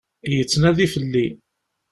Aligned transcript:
Yettnadi 0.35 0.87
fell-i. 0.93 1.27